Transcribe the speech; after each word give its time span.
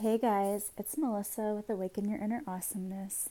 Hey 0.00 0.16
guys, 0.16 0.70
it's 0.78 0.96
Melissa 0.96 1.54
with 1.56 1.68
Awaken 1.68 2.08
Your 2.08 2.20
Inner 2.20 2.42
Awesomeness. 2.46 3.30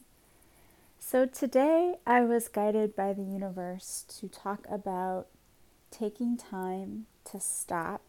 So 0.99 1.25
today 1.25 1.95
I 2.05 2.25
was 2.25 2.49
guided 2.49 2.93
by 2.93 3.13
the 3.13 3.23
universe 3.23 4.03
to 4.19 4.27
talk 4.27 4.67
about 4.69 5.27
taking 5.91 6.35
time 6.35 7.05
to 7.31 7.39
stop 7.39 8.01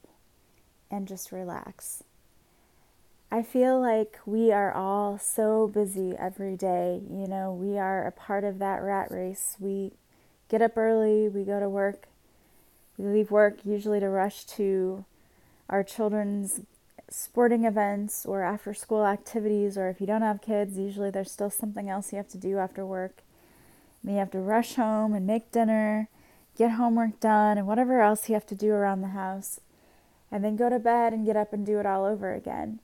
and 0.91 1.07
just 1.07 1.31
relax. 1.31 2.03
I 3.31 3.45
feel 3.45 3.81
like 3.81 4.19
we 4.26 4.51
are 4.51 4.72
all 4.72 5.21
so 5.21 5.69
busy 5.69 6.17
every 6.19 6.56
day. 6.56 7.01
You 7.09 7.29
know, 7.29 7.53
we 7.53 7.79
are 7.79 8.04
a 8.04 8.11
part 8.11 8.43
of 8.43 8.59
that 8.59 8.83
rat 8.83 9.13
race. 9.13 9.56
We 9.61 9.93
get 10.49 10.63
up 10.63 10.77
early, 10.77 11.29
we 11.29 11.45
go 11.45 11.61
to 11.61 11.69
work, 11.69 12.09
we 12.97 13.04
leave 13.04 13.31
work 13.31 13.59
usually 13.65 14.01
to 14.01 14.09
rush 14.09 14.45
to 14.47 15.04
our 15.71 15.85
children's 15.85 16.62
sporting 17.11 17.65
events 17.65 18.27
or 18.27 18.43
after 18.43 18.74
school 18.74 19.06
activities, 19.06 19.78
or 19.78 19.88
if 19.88 20.01
you 20.01 20.06
don't 20.06 20.23
have 20.23 20.42
kids, 20.42 20.78
usually 20.78 21.10
there's 21.10 21.32
still 21.32 21.51
something 21.51 21.88
else 21.88 22.12
you 22.12 22.16
have 22.16 22.28
to 22.28 22.38
do 22.38 22.59
after 22.59 22.84
work. 22.84 23.23
You 24.05 24.16
have 24.16 24.30
to 24.30 24.38
rush 24.38 24.74
home 24.74 25.12
and 25.12 25.27
make 25.27 25.51
dinner, 25.52 26.09
get 26.56 26.73
homework 26.73 27.20
done, 27.20 27.59
and 27.59 27.66
whatever 27.66 28.01
else 28.01 28.29
you 28.29 28.34
have 28.34 28.46
to 28.46 28.55
do 28.55 28.70
around 28.73 29.02
the 29.02 29.09
house, 29.09 29.60
and 30.30 30.45
then 30.45 30.56
go 30.56 30.70
to 30.70 30.79
bed 30.79 31.12
and 31.12 31.27
get 31.27 31.37
up 31.37 31.52
and 31.52 31.66
do 31.66 31.79
it 31.79 31.87
all 31.87 32.05
over 32.05 32.32
again. 32.32 32.80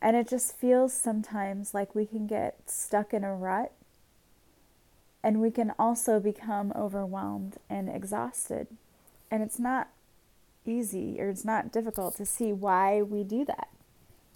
And 0.00 0.16
it 0.16 0.28
just 0.28 0.56
feels 0.56 0.94
sometimes 0.94 1.74
like 1.74 1.94
we 1.94 2.06
can 2.06 2.26
get 2.26 2.70
stuck 2.70 3.12
in 3.12 3.24
a 3.24 3.34
rut, 3.34 3.72
and 5.22 5.40
we 5.40 5.50
can 5.50 5.72
also 5.78 6.20
become 6.20 6.72
overwhelmed 6.74 7.58
and 7.68 7.88
exhausted. 7.88 8.68
And 9.30 9.42
it's 9.42 9.58
not 9.58 9.88
easy 10.66 11.20
or 11.20 11.28
it's 11.28 11.44
not 11.44 11.72
difficult 11.72 12.16
to 12.16 12.26
see 12.26 12.52
why 12.52 13.02
we 13.02 13.24
do 13.24 13.44
that. 13.44 13.68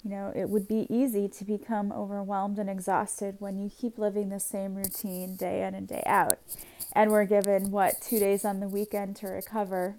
You 0.04 0.10
know, 0.10 0.32
it 0.36 0.50
would 0.50 0.68
be 0.68 0.86
easy 0.90 1.28
to 1.28 1.44
become 1.44 1.90
overwhelmed 1.90 2.58
and 2.58 2.68
exhausted 2.68 3.36
when 3.38 3.58
you 3.58 3.70
keep 3.70 3.98
living 3.98 4.28
the 4.28 4.38
same 4.38 4.74
routine 4.74 5.34
day 5.34 5.66
in 5.66 5.74
and 5.74 5.88
day 5.88 6.02
out. 6.04 6.38
And 6.92 7.10
we're 7.10 7.24
given, 7.24 7.70
what, 7.70 8.02
two 8.02 8.18
days 8.18 8.44
on 8.44 8.60
the 8.60 8.68
weekend 8.68 9.16
to 9.16 9.28
recover. 9.28 9.96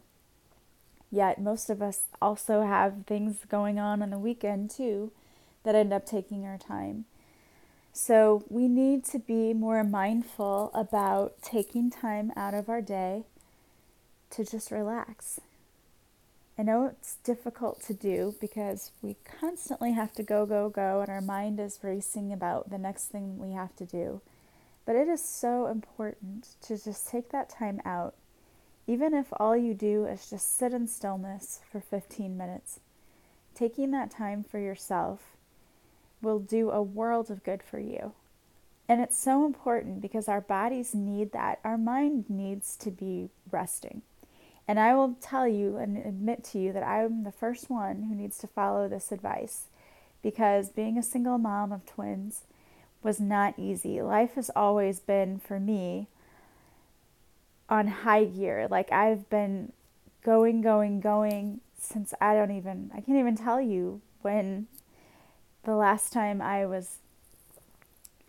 Yet 1.11 1.41
most 1.41 1.71
of 1.71 1.81
us 1.81 2.03
also 2.21 2.61
have 2.61 3.05
things 3.07 3.37
going 3.49 3.79
on 3.79 4.03
on 4.03 4.11
the 4.11 4.19
weekend 4.19 4.69
too 4.69 5.11
that 5.63 5.73
end 5.73 5.91
up 5.91 6.05
taking 6.05 6.45
our 6.45 6.59
time. 6.59 7.05
So 7.91 8.43
we 8.49 8.67
need 8.67 9.05
to 9.05 9.19
be 9.19 9.53
more 9.53 9.83
mindful 9.83 10.69
about 10.73 11.41
taking 11.41 11.89
time 11.89 12.31
out 12.35 12.53
of 12.53 12.69
our 12.69 12.81
day 12.81 13.23
to 14.31 14.45
just 14.45 14.69
relax 14.69 15.39
I 16.57 16.63
know 16.63 16.85
it's 16.85 17.17
difficult 17.17 17.81
to 17.83 17.93
do 17.93 18.35
because 18.39 18.91
we 19.01 19.17
constantly 19.41 19.91
have 19.91 20.13
to 20.13 20.23
go, 20.23 20.45
go, 20.45 20.69
go, 20.69 21.01
and 21.01 21.09
our 21.09 21.21
mind 21.21 21.59
is 21.59 21.79
racing 21.83 22.31
about 22.31 22.69
the 22.69 22.77
next 22.77 23.07
thing 23.07 23.37
we 23.37 23.51
have 23.51 23.75
to 23.75 23.85
do. 23.85 24.21
But 24.85 24.95
it 24.95 25.09
is 25.09 25.23
so 25.23 25.67
important 25.67 26.55
to 26.61 26.81
just 26.81 27.09
take 27.09 27.29
that 27.31 27.49
time 27.49 27.81
out, 27.83 28.15
even 28.87 29.13
if 29.13 29.27
all 29.33 29.57
you 29.57 29.73
do 29.73 30.05
is 30.05 30.29
just 30.29 30.57
sit 30.57 30.73
in 30.73 30.87
stillness 30.87 31.59
for 31.69 31.81
15 31.81 32.37
minutes. 32.37 32.79
Taking 33.53 33.91
that 33.91 34.11
time 34.11 34.43
for 34.43 34.59
yourself 34.59 35.35
will 36.21 36.39
do 36.39 36.69
a 36.69 36.81
world 36.81 37.29
of 37.29 37.43
good 37.43 37.63
for 37.63 37.79
you. 37.79 38.13
And 38.87 39.01
it's 39.01 39.17
so 39.17 39.45
important 39.45 40.01
because 40.01 40.29
our 40.29 40.41
bodies 40.41 40.93
need 40.93 41.31
that. 41.31 41.59
Our 41.63 41.77
mind 41.77 42.29
needs 42.29 42.77
to 42.77 42.91
be 42.91 43.29
resting. 43.51 44.03
And 44.67 44.79
I 44.79 44.95
will 44.95 45.15
tell 45.21 45.47
you 45.47 45.77
and 45.77 45.97
admit 45.97 46.43
to 46.45 46.59
you 46.59 46.73
that 46.73 46.83
I'm 46.83 47.23
the 47.23 47.31
first 47.31 47.69
one 47.69 48.03
who 48.03 48.15
needs 48.15 48.37
to 48.39 48.47
follow 48.47 48.87
this 48.87 49.11
advice 49.11 49.65
because 50.23 50.69
being 50.69 50.97
a 50.97 51.03
single 51.03 51.37
mom 51.37 51.71
of 51.71 51.85
twins 51.85 52.41
was 53.03 53.19
not 53.19 53.53
easy. 53.59 54.01
Life 54.01 54.33
has 54.33 54.49
always 54.55 54.99
been 54.99 55.39
for 55.39 55.59
me 55.59 56.07
on 57.69 57.87
high 57.87 58.25
gear. 58.25 58.67
Like 58.69 58.91
I've 58.91 59.29
been 59.29 59.71
going, 60.23 60.61
going, 60.61 60.99
going 60.99 61.61
since 61.79 62.15
I 62.19 62.33
don't 62.33 62.51
even, 62.51 62.89
I 62.91 63.01
can't 63.01 63.19
even 63.19 63.37
tell 63.37 63.61
you 63.61 64.01
when 64.23 64.65
the 65.63 65.75
last 65.75 66.11
time 66.11 66.41
I 66.41 66.65
was, 66.65 66.97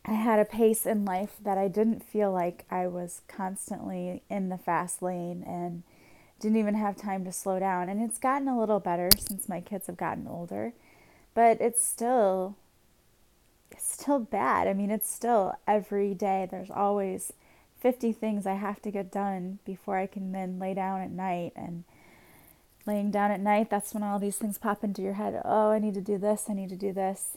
I 0.04 0.12
had 0.12 0.38
a 0.38 0.44
pace 0.44 0.84
in 0.84 1.06
life 1.06 1.36
that 1.42 1.56
I 1.56 1.68
didn't 1.68 2.04
feel 2.04 2.30
like 2.30 2.66
I 2.70 2.86
was 2.86 3.22
constantly 3.28 4.22
in 4.28 4.50
the 4.50 4.58
fast 4.58 5.00
lane 5.00 5.42
and 5.46 5.82
didn't 6.40 6.58
even 6.58 6.74
have 6.74 6.96
time 6.96 7.24
to 7.24 7.32
slow 7.32 7.58
down. 7.58 7.88
And 7.88 8.02
it's 8.02 8.18
gotten 8.18 8.48
a 8.48 8.58
little 8.58 8.80
better 8.80 9.10
since 9.18 9.48
my 9.48 9.60
kids 9.60 9.86
have 9.86 9.96
gotten 9.96 10.26
older, 10.26 10.72
but 11.34 11.60
it's 11.60 11.84
still 11.84 12.56
it's 13.70 13.92
still 13.92 14.20
bad. 14.20 14.68
I 14.68 14.74
mean, 14.74 14.90
it's 14.90 15.10
still 15.10 15.54
every 15.66 16.14
day 16.14 16.46
there's 16.50 16.70
always 16.70 17.32
50 17.80 18.12
things 18.12 18.46
I 18.46 18.54
have 18.54 18.80
to 18.82 18.90
get 18.90 19.10
done 19.10 19.58
before 19.64 19.98
I 19.98 20.06
can 20.06 20.32
then 20.32 20.58
lay 20.58 20.74
down 20.74 21.00
at 21.00 21.10
night 21.10 21.52
and 21.56 21.84
laying 22.86 23.10
down 23.10 23.30
at 23.30 23.40
night, 23.40 23.68
that's 23.68 23.92
when 23.92 24.02
all 24.02 24.18
these 24.18 24.36
things 24.36 24.58
pop 24.58 24.84
into 24.84 25.02
your 25.02 25.14
head. 25.14 25.40
Oh, 25.44 25.70
I 25.70 25.78
need 25.78 25.94
to 25.94 26.00
do 26.00 26.18
this, 26.18 26.46
I 26.48 26.54
need 26.54 26.68
to 26.68 26.76
do 26.76 26.92
this. 26.92 27.36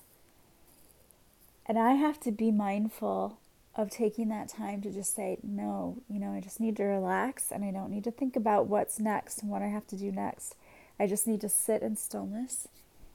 And 1.65 1.77
I 1.77 1.93
have 1.93 2.19
to 2.21 2.31
be 2.31 2.51
mindful 2.51 3.38
of 3.79 3.89
taking 3.89 4.27
that 4.27 4.49
time 4.49 4.81
to 4.81 4.91
just 4.91 5.15
say, 5.15 5.37
no, 5.41 6.01
you 6.09 6.19
know, 6.19 6.33
I 6.33 6.41
just 6.41 6.59
need 6.59 6.75
to 6.77 6.83
relax 6.83 7.49
and 7.49 7.63
I 7.63 7.71
don't 7.71 7.91
need 7.91 8.03
to 8.03 8.11
think 8.11 8.35
about 8.35 8.67
what's 8.67 8.99
next 8.99 9.41
and 9.41 9.49
what 9.49 9.61
I 9.61 9.67
have 9.67 9.87
to 9.87 9.95
do 9.95 10.11
next. 10.11 10.55
I 10.99 11.07
just 11.07 11.25
need 11.25 11.39
to 11.41 11.49
sit 11.49 11.81
in 11.81 11.95
stillness 11.95 12.67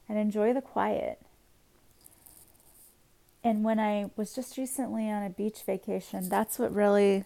and 0.08 0.16
enjoy 0.16 0.54
the 0.54 0.62
quiet. 0.62 1.20
And 3.44 3.62
when 3.62 3.78
I 3.78 4.10
was 4.16 4.34
just 4.34 4.56
recently 4.56 5.10
on 5.10 5.22
a 5.22 5.28
beach 5.28 5.60
vacation, 5.66 6.30
that's 6.30 6.58
what 6.58 6.75
really 6.75 7.25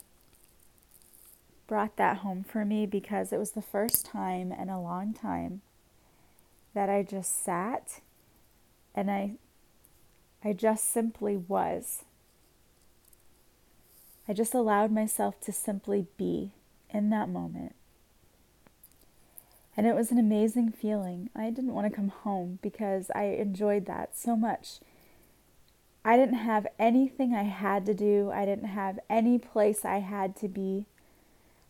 brought 1.68 1.96
that 1.96 2.18
home 2.18 2.42
for 2.42 2.64
me 2.64 2.86
because 2.86 3.32
it 3.32 3.38
was 3.38 3.52
the 3.52 3.62
first 3.62 4.04
time 4.04 4.50
in 4.50 4.68
a 4.68 4.82
long 4.82 5.14
time 5.14 5.60
that 6.74 6.90
I 6.90 7.04
just 7.04 7.44
sat 7.44 8.00
and 8.96 9.08
I 9.12 9.36
I 10.42 10.54
just 10.54 10.90
simply 10.90 11.36
was. 11.36 12.02
I 14.28 14.34
just 14.34 14.54
allowed 14.54 14.92
myself 14.92 15.40
to 15.40 15.52
simply 15.52 16.06
be 16.18 16.52
in 16.90 17.08
that 17.10 17.30
moment. 17.30 17.74
And 19.74 19.86
it 19.86 19.94
was 19.94 20.10
an 20.10 20.18
amazing 20.18 20.72
feeling. 20.72 21.30
I 21.34 21.50
didn't 21.50 21.72
want 21.72 21.86
to 21.88 21.94
come 21.96 22.08
home 22.08 22.58
because 22.60 23.10
I 23.14 23.24
enjoyed 23.24 23.86
that 23.86 24.18
so 24.18 24.36
much. 24.36 24.80
I 26.04 26.16
didn't 26.16 26.38
have 26.38 26.66
anything 26.78 27.34
I 27.34 27.44
had 27.44 27.86
to 27.86 27.94
do, 27.94 28.30
I 28.32 28.44
didn't 28.44 28.68
have 28.68 28.98
any 29.08 29.38
place 29.38 29.84
I 29.84 29.98
had 29.98 30.36
to 30.36 30.48
be. 30.48 30.86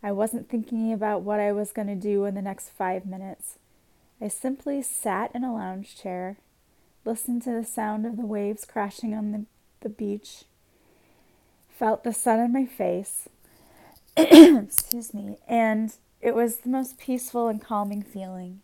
I 0.02 0.12
wasn't 0.12 0.48
thinking 0.48 0.92
about 0.92 1.22
what 1.22 1.40
I 1.40 1.52
was 1.52 1.72
going 1.72 1.88
to 1.88 1.94
do 1.94 2.24
in 2.24 2.34
the 2.34 2.42
next 2.42 2.70
five 2.70 3.04
minutes. 3.04 3.58
I 4.20 4.28
simply 4.28 4.80
sat 4.82 5.30
in 5.34 5.44
a 5.44 5.54
lounge 5.54 5.96
chair, 5.96 6.36
listened 7.04 7.42
to 7.42 7.50
the 7.50 7.64
sound 7.64 8.06
of 8.06 8.16
the 8.16 8.26
waves 8.26 8.64
crashing 8.64 9.14
on 9.14 9.32
the, 9.32 9.44
the 9.80 9.88
beach, 9.88 10.44
felt 11.78 12.02
the 12.02 12.12
sun 12.12 12.40
in 12.40 12.52
my 12.52 12.66
face. 12.66 13.28
Excuse 14.16 15.14
me. 15.14 15.38
And 15.46 15.94
it 16.20 16.34
was 16.34 16.56
the 16.56 16.68
most 16.68 16.98
peaceful 16.98 17.48
and 17.48 17.62
calming 17.62 18.02
feeling. 18.02 18.60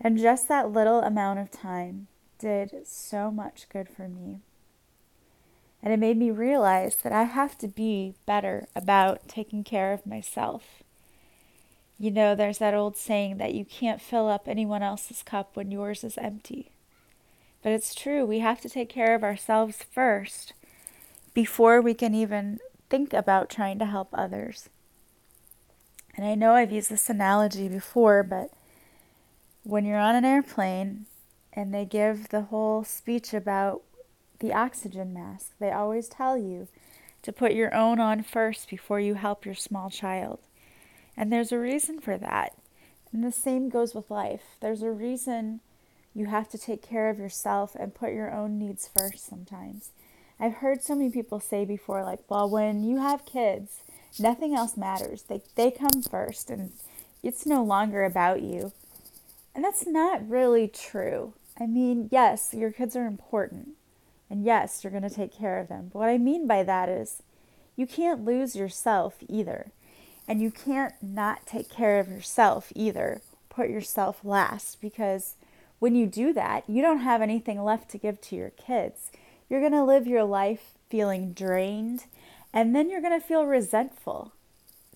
And 0.00 0.18
just 0.18 0.48
that 0.48 0.70
little 0.70 1.00
amount 1.00 1.40
of 1.40 1.50
time 1.50 2.06
did 2.38 2.86
so 2.86 3.30
much 3.30 3.66
good 3.68 3.88
for 3.88 4.08
me. 4.08 4.40
And 5.82 5.92
it 5.92 5.98
made 5.98 6.16
me 6.16 6.30
realize 6.30 6.96
that 6.96 7.12
I 7.12 7.24
have 7.24 7.58
to 7.58 7.68
be 7.68 8.14
better 8.24 8.66
about 8.76 9.28
taking 9.28 9.64
care 9.64 9.92
of 9.92 10.06
myself. 10.06 10.82
You 11.98 12.10
know, 12.10 12.34
there's 12.34 12.58
that 12.58 12.74
old 12.74 12.96
saying 12.96 13.38
that 13.38 13.54
you 13.54 13.64
can't 13.64 14.00
fill 14.00 14.28
up 14.28 14.46
anyone 14.46 14.82
else's 14.82 15.22
cup 15.22 15.56
when 15.56 15.70
yours 15.70 16.04
is 16.04 16.16
empty. 16.16 16.70
But 17.62 17.72
it's 17.72 17.94
true, 17.94 18.24
we 18.24 18.38
have 18.38 18.60
to 18.62 18.70
take 18.70 18.88
care 18.88 19.14
of 19.14 19.22
ourselves 19.22 19.84
first 19.90 20.54
before 21.34 21.80
we 21.80 21.94
can 21.94 22.14
even 22.14 22.58
think 22.88 23.12
about 23.12 23.48
trying 23.48 23.78
to 23.78 23.86
help 23.86 24.08
others. 24.12 24.68
And 26.16 26.26
I 26.26 26.34
know 26.34 26.54
I've 26.54 26.72
used 26.72 26.90
this 26.90 27.08
analogy 27.08 27.68
before, 27.68 28.22
but 28.22 28.50
when 29.62 29.84
you're 29.84 29.98
on 29.98 30.16
an 30.16 30.24
airplane 30.24 31.06
and 31.52 31.72
they 31.72 31.84
give 31.84 32.28
the 32.28 32.42
whole 32.42 32.84
speech 32.84 33.32
about 33.32 33.82
the 34.40 34.52
oxygen 34.52 35.12
mask, 35.12 35.52
they 35.58 35.70
always 35.70 36.08
tell 36.08 36.36
you 36.36 36.68
to 37.22 37.32
put 37.32 37.52
your 37.52 37.74
own 37.74 38.00
on 38.00 38.22
first 38.22 38.68
before 38.68 38.98
you 39.00 39.14
help 39.14 39.44
your 39.44 39.54
small 39.54 39.90
child. 39.90 40.40
And 41.16 41.32
there's 41.32 41.52
a 41.52 41.58
reason 41.58 42.00
for 42.00 42.16
that. 42.18 42.54
And 43.12 43.22
the 43.22 43.32
same 43.32 43.68
goes 43.68 43.94
with 43.94 44.10
life. 44.10 44.56
There's 44.60 44.82
a 44.82 44.90
reason 44.90 45.60
you 46.14 46.26
have 46.26 46.48
to 46.50 46.58
take 46.58 46.82
care 46.82 47.10
of 47.10 47.18
yourself 47.18 47.74
and 47.74 47.94
put 47.94 48.12
your 48.12 48.32
own 48.32 48.58
needs 48.58 48.88
first 48.88 49.26
sometimes. 49.26 49.90
I've 50.40 50.54
heard 50.54 50.82
so 50.82 50.94
many 50.94 51.10
people 51.10 51.38
say 51.38 51.66
before, 51.66 52.02
like, 52.02 52.20
well, 52.30 52.48
when 52.48 52.82
you 52.82 52.98
have 52.98 53.26
kids, 53.26 53.82
nothing 54.18 54.54
else 54.54 54.74
matters. 54.74 55.22
They, 55.22 55.42
they 55.54 55.70
come 55.70 56.00
first 56.02 56.48
and 56.48 56.72
it's 57.22 57.44
no 57.44 57.62
longer 57.62 58.04
about 58.04 58.40
you. 58.40 58.72
And 59.54 59.62
that's 59.62 59.86
not 59.86 60.26
really 60.26 60.66
true. 60.66 61.34
I 61.60 61.66
mean, 61.66 62.08
yes, 62.10 62.54
your 62.54 62.72
kids 62.72 62.96
are 62.96 63.06
important. 63.06 63.70
And 64.30 64.42
yes, 64.42 64.82
you're 64.82 64.90
going 64.90 65.02
to 65.02 65.10
take 65.10 65.36
care 65.36 65.58
of 65.58 65.68
them. 65.68 65.90
But 65.92 65.98
what 65.98 66.08
I 66.08 66.16
mean 66.16 66.46
by 66.46 66.62
that 66.62 66.88
is 66.88 67.22
you 67.76 67.86
can't 67.86 68.24
lose 68.24 68.56
yourself 68.56 69.16
either. 69.28 69.72
And 70.26 70.40
you 70.40 70.50
can't 70.50 70.94
not 71.02 71.44
take 71.44 71.68
care 71.68 71.98
of 71.98 72.08
yourself 72.08 72.72
either. 72.74 73.20
Put 73.50 73.68
yourself 73.68 74.24
last 74.24 74.80
because 74.80 75.34
when 75.80 75.94
you 75.94 76.06
do 76.06 76.32
that, 76.32 76.64
you 76.68 76.80
don't 76.80 77.00
have 77.00 77.20
anything 77.20 77.62
left 77.62 77.90
to 77.90 77.98
give 77.98 78.20
to 78.22 78.36
your 78.36 78.50
kids. 78.50 79.10
You're 79.50 79.60
going 79.60 79.72
to 79.72 79.84
live 79.84 80.06
your 80.06 80.24
life 80.24 80.78
feeling 80.88 81.32
drained 81.32 82.04
and 82.52 82.74
then 82.74 82.88
you're 82.88 83.02
going 83.02 83.20
to 83.20 83.26
feel 83.26 83.44
resentful. 83.44 84.32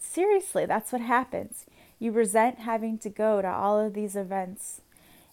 Seriously, 0.01 0.65
that's 0.65 0.93
what 0.93 1.01
happens. 1.03 1.67
You 1.99 2.13
resent 2.13 2.61
having 2.61 2.97
to 2.99 3.11
go 3.11 3.43
to 3.43 3.49
all 3.49 3.79
of 3.79 3.95
these 3.95 4.15
events 4.15 4.81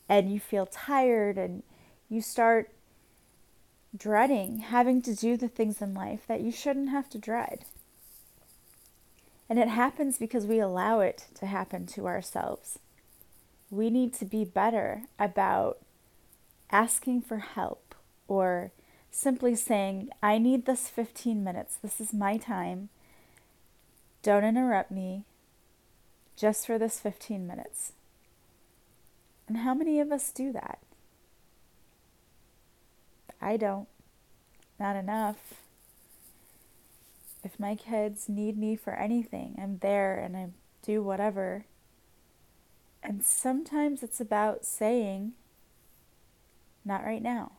and 0.09 0.33
you 0.33 0.39
feel 0.39 0.65
tired 0.65 1.37
and 1.37 1.61
you 2.09 2.21
start 2.21 2.71
dreading 3.95 4.59
having 4.59 5.01
to 5.01 5.15
do 5.15 5.37
the 5.37 5.47
things 5.47 5.81
in 5.81 5.93
life 5.93 6.25
that 6.27 6.41
you 6.41 6.51
shouldn't 6.51 6.89
have 6.89 7.09
to 7.09 7.17
dread. 7.17 7.65
And 9.49 9.59
it 9.59 9.67
happens 9.67 10.17
because 10.17 10.45
we 10.45 10.59
allow 10.59 11.01
it 11.01 11.27
to 11.35 11.45
happen 11.45 11.85
to 11.87 12.07
ourselves. 12.07 12.79
We 13.69 13.89
need 13.89 14.13
to 14.15 14.25
be 14.25 14.45
better 14.45 15.03
about 15.19 15.79
asking 16.71 17.21
for 17.21 17.37
help 17.37 17.93
or 18.27 18.71
simply 19.11 19.55
saying, 19.55 20.09
I 20.23 20.37
need 20.37 20.65
this 20.65 20.87
15 20.87 21.43
minutes. 21.43 21.75
This 21.75 21.99
is 21.99 22.13
my 22.13 22.37
time. 22.37 22.89
Don't 24.23 24.45
interrupt 24.45 24.89
me 24.89 25.25
just 26.35 26.65
for 26.65 26.79
this 26.79 26.99
15 26.99 27.45
minutes. 27.45 27.91
And 29.47 29.57
how 29.57 29.73
many 29.73 29.99
of 29.99 30.11
us 30.11 30.31
do 30.31 30.53
that? 30.53 30.79
I 33.41 33.57
don't. 33.57 33.87
Not 34.79 34.95
enough. 34.95 35.55
If 37.43 37.59
my 37.59 37.75
kids 37.75 38.29
need 38.29 38.57
me 38.57 38.75
for 38.75 38.93
anything, 38.93 39.59
I'm 39.61 39.79
there 39.79 40.17
and 40.17 40.37
I 40.37 40.47
do 40.83 41.03
whatever. 41.03 41.65
And 43.03 43.25
sometimes 43.25 44.03
it's 44.03 44.21
about 44.21 44.63
saying, 44.63 45.33
not 46.85 47.03
right 47.03 47.21
now. 47.21 47.51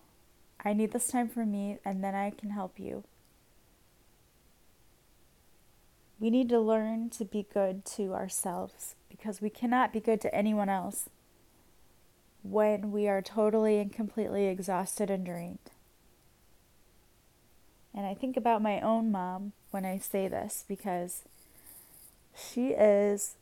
I 0.64 0.72
need 0.72 0.92
this 0.92 1.08
time 1.08 1.28
for 1.28 1.44
me, 1.44 1.78
and 1.84 2.02
then 2.02 2.14
I 2.14 2.30
can 2.30 2.50
help 2.50 2.78
you. 2.78 3.04
We 6.20 6.30
need 6.30 6.48
to 6.50 6.60
learn 6.60 7.10
to 7.10 7.24
be 7.24 7.46
good 7.52 7.84
to 7.96 8.14
ourselves 8.14 8.94
because 9.10 9.42
we 9.42 9.50
cannot 9.50 9.92
be 9.92 9.98
good 9.98 10.20
to 10.20 10.34
anyone 10.34 10.68
else 10.68 11.08
when 12.44 12.92
we 12.92 13.08
are 13.08 13.22
totally 13.22 13.78
and 13.78 13.92
completely 13.92 14.46
exhausted 14.46 15.10
and 15.10 15.26
drained. 15.26 15.58
And 17.94 18.06
I 18.06 18.14
think 18.14 18.36
about 18.36 18.62
my 18.62 18.80
own 18.80 19.10
mom 19.10 19.52
when 19.70 19.84
I 19.84 19.98
say 19.98 20.28
this 20.28 20.64
because 20.66 21.24
she 22.34 22.68
is 22.68 23.34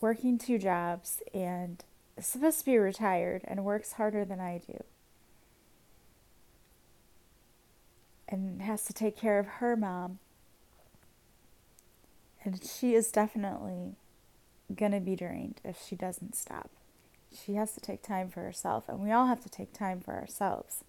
working 0.00 0.36
two 0.36 0.58
jobs 0.58 1.22
and 1.32 1.82
is 2.16 2.26
supposed 2.26 2.58
to 2.60 2.64
be 2.64 2.76
retired 2.76 3.42
and 3.44 3.64
works 3.64 3.92
harder 3.92 4.24
than 4.24 4.40
I 4.40 4.60
do. 4.66 4.82
And 8.30 8.62
has 8.62 8.84
to 8.84 8.92
take 8.92 9.16
care 9.16 9.38
of 9.38 9.46
her 9.46 9.76
mom. 9.76 10.18
And 12.44 12.62
she 12.64 12.94
is 12.94 13.10
definitely 13.10 13.96
going 14.74 14.92
to 14.92 15.00
be 15.00 15.16
drained 15.16 15.60
if 15.64 15.78
she 15.84 15.96
doesn't 15.96 16.36
stop. 16.36 16.70
She 17.34 17.54
has 17.54 17.72
to 17.72 17.80
take 17.80 18.02
time 18.02 18.28
for 18.28 18.40
herself, 18.40 18.88
and 18.88 19.00
we 19.00 19.12
all 19.12 19.26
have 19.26 19.40
to 19.40 19.48
take 19.48 19.72
time 19.72 20.00
for 20.00 20.14
ourselves. 20.14 20.84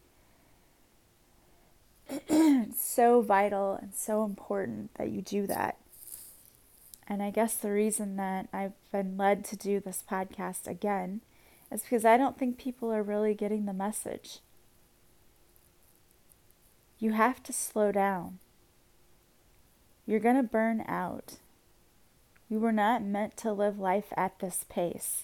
it's 2.09 2.81
so 2.91 3.21
vital 3.21 3.77
and 3.81 3.93
so 3.93 4.23
important 4.23 4.93
that 4.95 5.09
you 5.09 5.21
do 5.21 5.45
that. 5.47 5.77
And 7.07 7.21
I 7.21 7.29
guess 7.29 7.55
the 7.55 7.71
reason 7.71 8.15
that 8.17 8.47
I've 8.53 8.73
been 8.91 9.17
led 9.17 9.43
to 9.45 9.55
do 9.55 9.79
this 9.79 10.03
podcast 10.09 10.67
again 10.67 11.21
is 11.71 11.83
because 11.83 12.05
I 12.05 12.17
don't 12.17 12.37
think 12.37 12.57
people 12.57 12.91
are 12.91 13.03
really 13.03 13.33
getting 13.33 13.65
the 13.65 13.73
message. 13.73 14.39
You 17.01 17.13
have 17.13 17.41
to 17.43 17.51
slow 17.51 17.91
down. 17.91 18.37
You're 20.05 20.19
going 20.19 20.35
to 20.35 20.43
burn 20.43 20.83
out. 20.87 21.37
We 22.47 22.57
were 22.57 22.71
not 22.71 23.03
meant 23.03 23.35
to 23.37 23.51
live 23.51 23.79
life 23.79 24.13
at 24.15 24.37
this 24.37 24.65
pace. 24.69 25.23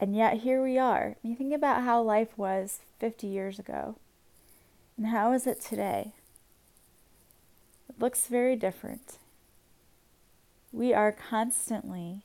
And 0.00 0.16
yet 0.16 0.38
here 0.38 0.62
we 0.62 0.78
are. 0.78 1.16
Mean, 1.22 1.36
think 1.36 1.52
about 1.52 1.82
how 1.82 2.00
life 2.00 2.38
was 2.38 2.80
50 2.98 3.26
years 3.26 3.58
ago. 3.58 3.96
And 4.96 5.08
how 5.08 5.34
is 5.34 5.46
it 5.46 5.60
today? 5.60 6.14
It 7.90 8.00
looks 8.00 8.26
very 8.26 8.56
different. 8.56 9.18
We 10.72 10.94
are 10.94 11.12
constantly 11.12 12.22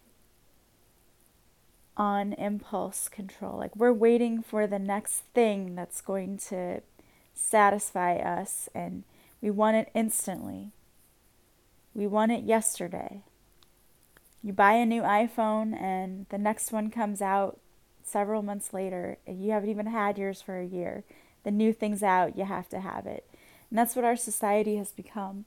on 1.98 2.32
impulse 2.34 3.10
control. 3.10 3.58
Like 3.58 3.76
we're 3.76 3.92
waiting 3.92 4.42
for 4.42 4.66
the 4.66 4.80
next 4.80 5.24
thing 5.34 5.76
that's 5.76 6.00
going 6.00 6.38
to 6.50 6.82
satisfy 7.36 8.16
us, 8.16 8.68
and 8.74 9.04
we 9.42 9.52
want 9.52 9.78
it 9.78 9.92
instantly. 9.94 10.72
We 11.94 12.08
want 12.08 12.32
it 12.32 12.44
yesterday. 12.44 13.22
You 14.42 14.54
buy 14.54 14.74
a 14.74 14.86
new 14.86 15.04
iPhone, 15.04 15.80
and 15.80 16.26
the 16.30 16.38
next 16.38 16.72
one 16.72 16.90
comes 16.90 17.22
out 17.22 17.60
several 18.04 18.42
months 18.42 18.74
later, 18.74 19.18
and 19.28 19.44
you 19.44 19.52
haven't 19.52 19.70
even 19.70 19.88
had 19.88 20.18
yours 20.18 20.42
for 20.42 20.60
a 20.60 20.66
year 20.66 21.04
the 21.46 21.52
new 21.52 21.72
thing's 21.72 22.04
out, 22.04 22.38
you 22.38 22.44
have 22.44 22.68
to 22.70 22.82
have 22.82 23.06
it. 23.06 23.24
And 23.70 23.80
that's 23.80 23.96
what 23.96 24.04
our 24.04 24.18
society 24.18 24.76
has 24.76 24.92
become. 24.92 25.46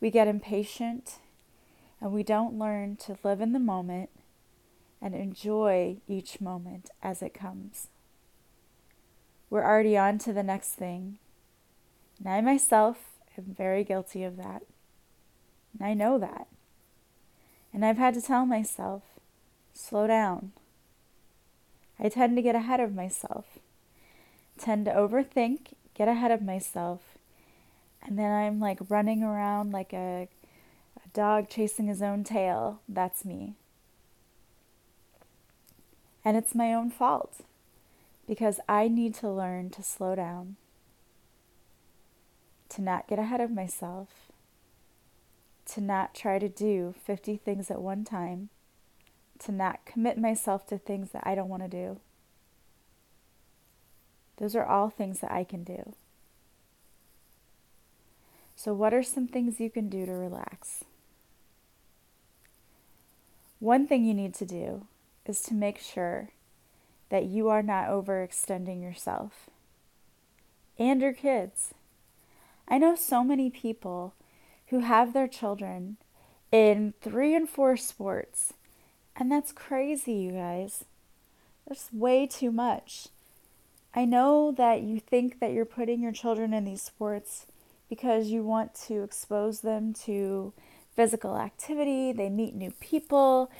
We 0.00 0.10
get 0.10 0.28
impatient 0.28 1.18
and 2.00 2.12
we 2.12 2.22
don't 2.22 2.58
learn 2.58 2.96
to 2.96 3.18
live 3.22 3.40
in 3.40 3.52
the 3.52 3.58
moment 3.58 4.10
and 5.02 5.14
enjoy 5.14 5.98
each 6.08 6.40
moment 6.40 6.90
as 7.02 7.22
it 7.22 7.34
comes. 7.34 7.88
We're 9.50 9.64
already 9.64 9.96
on 9.96 10.18
to 10.18 10.32
the 10.32 10.42
next 10.42 10.70
thing. 10.70 11.18
And 12.22 12.32
I 12.32 12.40
myself 12.40 12.98
am 13.36 13.54
very 13.56 13.84
guilty 13.84 14.22
of 14.24 14.36
that. 14.36 14.62
And 15.78 15.86
I 15.86 15.94
know 15.94 16.18
that. 16.18 16.46
And 17.72 17.84
I've 17.84 17.98
had 17.98 18.14
to 18.14 18.22
tell 18.22 18.46
myself, 18.46 19.02
slow 19.74 20.06
down. 20.06 20.52
I 21.98 22.08
tend 22.08 22.36
to 22.36 22.42
get 22.42 22.54
ahead 22.54 22.80
of 22.80 22.94
myself 22.94 23.46
tend 24.62 24.84
to 24.86 24.92
overthink, 24.92 25.72
get 25.94 26.08
ahead 26.08 26.30
of 26.30 26.42
myself, 26.42 27.00
and 28.02 28.18
then 28.18 28.30
I'm 28.30 28.60
like 28.60 28.78
running 28.88 29.22
around 29.22 29.72
like 29.72 29.92
a, 29.92 30.28
a 30.96 31.08
dog 31.12 31.48
chasing 31.48 31.86
his 31.86 32.02
own 32.02 32.24
tail. 32.24 32.80
That's 32.88 33.24
me. 33.24 33.54
And 36.24 36.36
it's 36.36 36.54
my 36.54 36.72
own 36.72 36.90
fault 36.90 37.40
because 38.28 38.60
I 38.68 38.88
need 38.88 39.14
to 39.16 39.28
learn 39.28 39.70
to 39.70 39.82
slow 39.82 40.14
down, 40.14 40.56
to 42.74 42.82
not 42.82 43.06
get 43.06 43.18
ahead 43.18 43.40
of 43.40 43.50
myself, 43.50 44.08
to 45.66 45.80
not 45.80 46.14
try 46.14 46.38
to 46.38 46.48
do 46.48 46.94
50 47.04 47.36
things 47.36 47.70
at 47.70 47.82
one 47.82 48.04
time, 48.04 48.48
to 49.40 49.52
not 49.52 49.84
commit 49.84 50.18
myself 50.18 50.66
to 50.66 50.78
things 50.78 51.10
that 51.10 51.22
I 51.26 51.34
don't 51.34 51.48
want 51.48 51.62
to 51.62 51.68
do. 51.68 52.00
Those 54.38 54.56
are 54.56 54.64
all 54.64 54.88
things 54.88 55.20
that 55.20 55.30
I 55.30 55.44
can 55.44 55.64
do. 55.64 55.94
So, 58.56 58.72
what 58.72 58.94
are 58.94 59.02
some 59.02 59.26
things 59.26 59.60
you 59.60 59.70
can 59.70 59.88
do 59.88 60.06
to 60.06 60.12
relax? 60.12 60.84
One 63.58 63.86
thing 63.86 64.04
you 64.04 64.14
need 64.14 64.34
to 64.34 64.46
do 64.46 64.86
is 65.26 65.40
to 65.42 65.54
make 65.54 65.78
sure 65.78 66.30
that 67.10 67.24
you 67.24 67.48
are 67.48 67.62
not 67.62 67.88
overextending 67.88 68.82
yourself 68.82 69.50
and 70.78 71.00
your 71.00 71.12
kids. 71.12 71.74
I 72.72 72.78
know 72.78 72.96
so 72.96 73.22
many 73.22 73.50
people 73.50 74.14
who 74.68 74.78
have 74.78 75.12
their 75.12 75.28
children 75.28 75.98
in 76.50 76.94
three 77.02 77.34
and 77.34 77.46
four 77.46 77.76
sports, 77.76 78.54
and 79.14 79.30
that's 79.30 79.52
crazy, 79.52 80.14
you 80.14 80.32
guys. 80.32 80.86
That's 81.68 81.92
way 81.92 82.26
too 82.26 82.50
much. 82.50 83.08
I 83.94 84.06
know 84.06 84.52
that 84.56 84.80
you 84.80 85.00
think 85.00 85.38
that 85.38 85.52
you're 85.52 85.66
putting 85.66 86.00
your 86.00 86.12
children 86.12 86.54
in 86.54 86.64
these 86.64 86.80
sports 86.80 87.44
because 87.90 88.28
you 88.28 88.42
want 88.42 88.74
to 88.86 89.02
expose 89.02 89.60
them 89.60 89.92
to 90.06 90.54
physical 90.96 91.36
activity, 91.36 92.10
they 92.10 92.30
meet 92.30 92.54
new 92.54 92.70
people, 92.80 93.50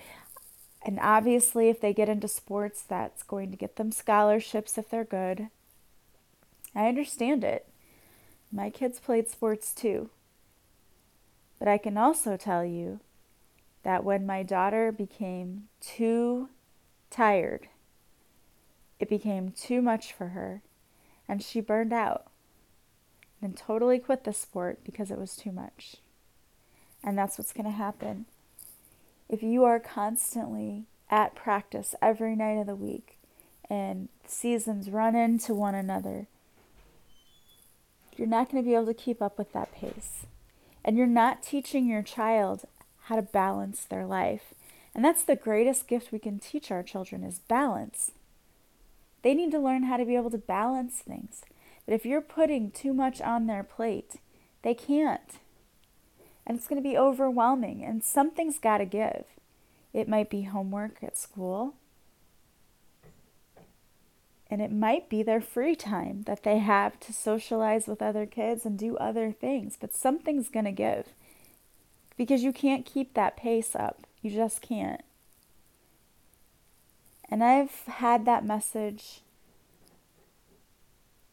and 0.87 0.99
obviously, 1.03 1.69
if 1.69 1.83
they 1.83 1.93
get 1.93 2.09
into 2.09 2.29
sports, 2.29 2.83
that's 2.83 3.23
going 3.23 3.51
to 3.51 3.59
get 3.59 3.77
them 3.77 3.93
scholarships 3.93 4.79
if 4.79 4.89
they're 4.89 5.05
good. 5.05 5.49
I 6.75 6.89
understand 6.89 7.45
it. 7.45 7.67
My 8.53 8.71
kids 8.71 9.01
played 9.01 9.29
sports 9.29 9.75
too. 9.75 10.11
But 11.59 11.69
I 11.69 11.79
can 11.79 11.97
also 11.97 12.37
tell 12.37 12.65
you 12.65 13.01
that 13.83 14.05
when 14.05 14.27
my 14.27 14.43
daughter 14.43 14.93
became 14.93 15.69
too 15.81 16.49
tired 17.11 17.69
it 19.03 19.09
became 19.09 19.51
too 19.51 19.83
much 19.83 20.13
for 20.13 20.29
her 20.29 20.63
and 21.29 21.43
she 21.43 21.61
burned 21.61 21.93
out 21.93 22.29
and 23.43 23.57
totally 23.57 23.99
quit 23.99 24.23
the 24.23 24.33
sport 24.33 24.79
because 24.85 25.11
it 25.11 25.19
was 25.19 25.35
too 25.35 25.51
much. 25.51 25.97
And 27.03 27.19
that's 27.19 27.37
what's 27.37 27.53
going 27.53 27.65
to 27.65 27.73
happen. 27.73 28.27
If 29.29 29.43
you 29.43 29.65
are 29.65 29.81
constantly 29.81 30.85
at 31.11 31.35
practice 31.35 31.97
every 32.01 32.37
night 32.37 32.61
of 32.61 32.69
the 32.69 32.77
week 32.77 33.19
and 33.69 34.09
seasons 34.25 34.89
run 34.89 35.17
into 35.17 35.53
one 35.53 35.75
another, 35.75 36.29
you're 38.17 38.29
not 38.29 38.51
going 38.51 38.63
to 38.63 38.69
be 38.69 38.75
able 38.75 38.87
to 38.87 38.95
keep 38.95 39.21
up 39.23 39.39
with 39.39 39.53
that 39.53 39.73
pace. 39.75 40.27
And 40.85 40.97
you're 40.97 41.07
not 41.07 41.43
teaching 41.43 41.87
your 41.87 42.03
child 42.03 42.65
how 43.05 43.17
to 43.17 43.23
balance 43.23 43.85
their 43.85 44.07
life. 44.07 44.55
And 44.95 45.05
that's 45.05 45.23
the 45.23 45.37
greatest 45.37 45.89
gift 45.89 46.13
we 46.13 46.19
can 46.19 46.39
teach 46.39 46.71
our 46.71 46.83
children 46.83 47.25
is 47.25 47.39
balance. 47.41 48.13
They 49.23 49.35
need 49.35 49.53
to 49.53 49.59
learn 49.59 49.85
how 49.85 49.97
to 49.97 50.05
be 50.05 50.17
able 50.17 50.31
to 50.31 50.39
balance 50.39 50.99
things. 50.99 51.43
But 51.87 51.95
if 51.95 52.05
you're 52.05 52.21
putting 52.21 52.71
too 52.71 52.93
much 52.93 53.21
on 53.21 53.47
their 53.47 53.63
plate, 53.63 54.17
they 54.63 54.75
can't. 54.75 55.39
And 56.47 56.57
it's 56.57 56.67
going 56.67 56.83
to 56.83 56.89
be 56.89 56.99
overwhelming, 56.99 57.85
and 57.85 58.03
something's 58.03 58.59
got 58.59 58.79
to 58.79 58.85
give. 58.85 59.25
It 59.93 60.09
might 60.09 60.29
be 60.29 60.43
homework 60.43 61.03
at 61.03 61.17
school, 61.17 61.75
and 64.53 64.61
it 64.61 64.71
might 64.71 65.09
be 65.09 65.23
their 65.23 65.41
free 65.41 65.75
time 65.75 66.25
that 66.27 66.43
they 66.43 66.59
have 66.59 67.01
to 67.01 67.11
socialize 67.11 67.87
with 67.87 68.03
other 68.03 68.27
kids 68.27 68.67
and 68.67 68.79
do 68.79 68.99
other 68.99 69.33
things, 69.33 69.79
but 69.81 69.95
something's 69.95 70.51
going 70.51 70.67
to 70.67 70.71
give 70.71 71.07
because 72.19 72.43
you 72.43 72.53
can't 72.53 72.85
keep 72.85 73.15
that 73.15 73.35
pace 73.35 73.75
up. 73.75 74.07
You 74.21 74.31
just 74.31 74.61
can't. 74.61 75.01
And 77.31 77.43
I've 77.43 77.71
had 77.87 78.27
that 78.27 78.45
message 78.45 79.23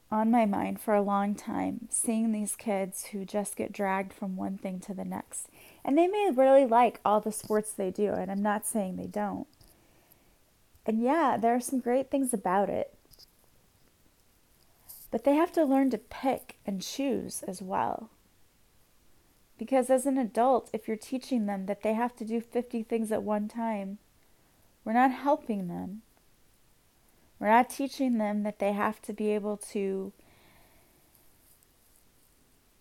on 0.10 0.32
my 0.32 0.46
mind 0.46 0.80
for 0.80 0.94
a 0.96 1.02
long 1.02 1.36
time, 1.36 1.90
seeing 1.90 2.32
these 2.32 2.56
kids 2.56 3.08
who 3.08 3.26
just 3.26 3.58
get 3.58 3.74
dragged 3.74 4.14
from 4.14 4.38
one 4.38 4.58
thing 4.58 4.80
to 4.80 4.94
the 4.94 5.04
next. 5.04 5.50
And 5.84 5.98
they 5.98 6.08
may 6.08 6.32
really 6.34 6.66
like 6.66 7.02
all 7.04 7.20
the 7.20 7.34
sports 7.34 7.74
they 7.74 7.92
do, 7.92 8.14
and 8.14 8.32
I'm 8.32 8.42
not 8.42 8.66
saying 8.66 8.96
they 8.96 9.08
don't. 9.08 9.48
And 10.86 11.04
yeah, 11.04 11.36
there 11.36 11.54
are 11.54 11.60
some 11.60 11.82
great 11.82 12.10
things 12.10 12.34
about 12.34 12.70
it. 12.70 12.94
But 15.12 15.24
they 15.24 15.36
have 15.36 15.52
to 15.54 15.64
learn 15.64 15.90
to 15.92 15.98
pick 15.98 16.58
and 16.66 16.82
choose 16.82 17.44
as 17.44 17.62
well. 17.62 18.10
Because 19.58 19.90
as 19.90 20.06
an 20.06 20.18
adult, 20.18 20.70
if 20.72 20.88
you're 20.88 20.98
teaching 20.98 21.46
them 21.46 21.66
that 21.66 21.84
they 21.84 21.94
have 21.94 22.16
to 22.18 22.26
do 22.26 22.40
50 22.40 22.84
things 22.84 23.12
at 23.12 23.24
one 23.24 23.48
time, 23.48 23.98
we're 24.86 24.94
not 24.94 25.12
helping 25.12 25.68
them. 25.68 26.02
We're 27.40 27.50
not 27.50 27.70
teaching 27.70 28.18
them 28.18 28.44
that 28.44 28.60
they 28.60 28.74
have 28.74 29.02
to 29.04 29.14
be 29.14 29.32
able 29.32 29.58
to 29.72 30.14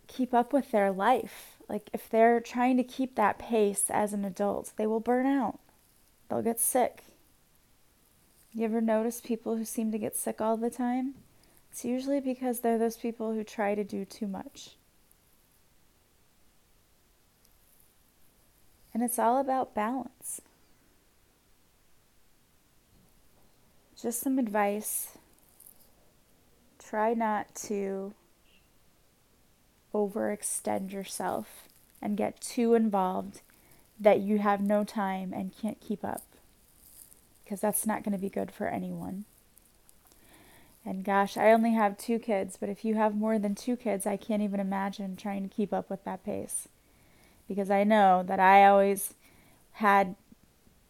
keep 0.06 0.34
up 0.34 0.52
with 0.52 0.70
their 0.70 0.90
life. 0.90 1.56
Like, 1.68 1.90
if 1.92 2.08
they're 2.08 2.40
trying 2.40 2.76
to 2.76 2.84
keep 2.84 3.14
that 3.14 3.38
pace 3.38 3.84
as 3.90 4.12
an 4.12 4.24
adult, 4.24 4.72
they 4.76 4.86
will 4.86 5.00
burn 5.00 5.26
out. 5.26 5.58
They'll 6.28 6.42
get 6.42 6.60
sick. 6.60 7.04
You 8.52 8.64
ever 8.64 8.80
notice 8.80 9.20
people 9.20 9.56
who 9.56 9.64
seem 9.64 9.92
to 9.92 9.98
get 9.98 10.16
sick 10.16 10.40
all 10.40 10.56
the 10.56 10.70
time? 10.70 11.14
It's 11.70 11.84
usually 11.84 12.20
because 12.20 12.60
they're 12.60 12.78
those 12.78 12.96
people 12.96 13.32
who 13.32 13.44
try 13.44 13.74
to 13.74 13.84
do 13.84 14.04
too 14.04 14.26
much. 14.26 14.76
And 18.92 19.02
it's 19.02 19.18
all 19.18 19.38
about 19.38 19.74
balance. 19.74 20.40
just 24.00 24.20
some 24.20 24.38
advice. 24.38 25.18
Try 26.78 27.14
not 27.14 27.54
to 27.66 28.14
overextend 29.92 30.92
yourself 30.92 31.68
and 32.00 32.16
get 32.16 32.40
too 32.40 32.74
involved 32.74 33.40
that 33.98 34.20
you 34.20 34.38
have 34.38 34.60
no 34.60 34.84
time 34.84 35.32
and 35.32 35.56
can't 35.56 35.80
keep 35.80 36.04
up. 36.04 36.22
Because 37.42 37.60
that's 37.60 37.86
not 37.86 38.04
going 38.04 38.12
to 38.12 38.22
be 38.22 38.28
good 38.28 38.52
for 38.52 38.68
anyone. 38.68 39.24
And 40.88 41.04
gosh, 41.04 41.36
I 41.36 41.52
only 41.52 41.72
have 41.74 41.98
two 41.98 42.18
kids, 42.18 42.56
but 42.58 42.70
if 42.70 42.82
you 42.82 42.94
have 42.94 43.14
more 43.14 43.38
than 43.38 43.54
two 43.54 43.76
kids, 43.76 44.06
I 44.06 44.16
can't 44.16 44.40
even 44.40 44.58
imagine 44.58 45.16
trying 45.16 45.46
to 45.46 45.54
keep 45.54 45.70
up 45.70 45.90
with 45.90 46.02
that 46.04 46.24
pace. 46.24 46.66
Because 47.46 47.70
I 47.70 47.84
know 47.84 48.22
that 48.26 48.40
I 48.40 48.64
always 48.64 49.12
had 49.72 50.16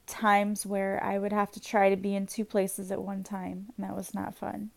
times 0.07 0.64
where 0.64 1.02
I 1.02 1.19
would 1.19 1.33
have 1.33 1.50
to 1.50 1.61
try 1.61 1.90
to 1.90 1.97
be 1.97 2.14
in 2.14 2.28
two 2.28 2.45
places 2.45 2.93
at 2.93 3.02
one 3.02 3.25
time, 3.25 3.73
and 3.76 3.85
that 3.85 3.97
was 3.97 4.14
not 4.14 4.37
fun. 4.37 4.71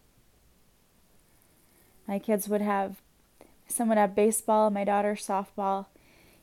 My 2.07 2.17
kids 2.17 2.49
would 2.49 2.61
have, 2.61 2.99
some 3.67 3.89
would 3.89 3.99
have 3.99 4.15
baseball, 4.15 4.71
my 4.71 4.83
daughter 4.83 5.13
softball, 5.13 5.85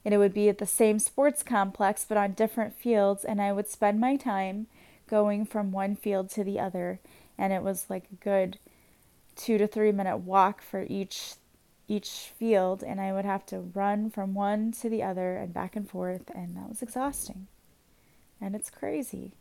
and 0.04 0.14
it 0.14 0.18
would 0.18 0.32
be 0.32 0.48
at 0.48 0.58
the 0.58 0.66
same 0.66 1.00
sports 1.00 1.42
complex 1.42 2.06
but 2.08 2.16
on 2.16 2.30
different 2.30 2.78
fields, 2.78 3.24
and 3.24 3.42
I 3.42 3.50
would 3.50 3.68
spend 3.68 3.98
my 3.98 4.14
time 4.14 4.68
going 5.08 5.44
from 5.44 5.72
one 5.72 5.96
field 5.96 6.30
to 6.30 6.44
the 6.44 6.60
other, 6.60 7.00
and 7.36 7.52
it 7.52 7.62
was 7.62 7.86
like 7.88 8.04
a 8.12 8.24
good 8.24 8.58
two 9.34 9.58
to 9.58 9.66
three 9.66 9.92
minute 9.92 10.18
walk 10.18 10.62
for 10.62 10.84
each 10.88 11.34
each 11.90 12.30
field 12.36 12.82
and 12.82 13.00
I 13.00 13.14
would 13.14 13.24
have 13.24 13.46
to 13.46 13.60
run 13.60 14.10
from 14.10 14.34
one 14.34 14.72
to 14.72 14.90
the 14.90 15.02
other 15.02 15.36
and 15.36 15.54
back 15.54 15.74
and 15.74 15.88
forth 15.88 16.30
and 16.34 16.54
that 16.54 16.68
was 16.68 16.82
exhausting 16.82 17.46
and 18.40 18.54
it's 18.54 18.70
crazy. 18.70 19.32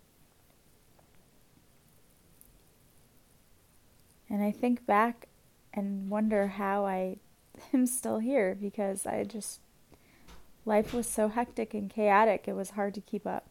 And 4.30 4.44
I 4.44 4.52
think 4.52 4.86
back 4.86 5.28
and 5.74 6.10
wonder 6.10 6.48
how 6.48 6.86
I 6.86 7.18
am 7.74 7.86
still 7.86 8.20
here 8.20 8.58
because 8.60 9.06
I 9.06 9.24
just, 9.24 9.60
life 10.66 10.94
was 10.94 11.08
so 11.08 11.30
hectic 11.30 11.74
and 11.74 11.90
chaotic, 11.90 12.46
it 12.48 12.54
was 12.54 12.72
hard 12.72 12.94
to 12.96 13.02
keep 13.02 13.26
up. 13.26 13.46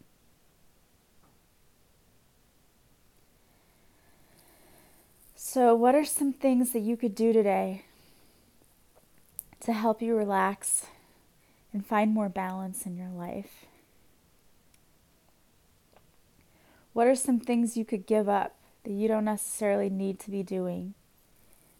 So, 5.56 5.74
what 5.74 5.94
are 5.94 6.04
some 6.04 6.34
things 6.34 6.72
that 6.72 6.80
you 6.80 6.98
could 6.98 7.14
do 7.14 7.32
today 7.32 7.86
to 9.60 9.72
help 9.72 10.02
you 10.02 10.14
relax 10.14 10.84
and 11.72 11.86
find 11.86 12.12
more 12.12 12.28
balance 12.28 12.84
in 12.84 12.94
your 12.94 13.08
life? 13.08 13.64
What 16.92 17.06
are 17.06 17.14
some 17.14 17.40
things 17.40 17.74
you 17.74 17.86
could 17.86 18.04
give 18.04 18.28
up 18.28 18.54
that 18.84 18.92
you 18.92 19.08
don't 19.08 19.24
necessarily 19.24 19.88
need 19.88 20.20
to 20.20 20.30
be 20.30 20.42
doing 20.42 20.92